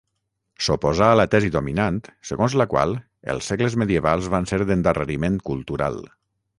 [0.67, 1.99] S'oposà a la tesi dominant
[2.31, 2.97] segons la qual
[3.35, 6.07] els segles medievals van ser d'endarreriment cultural.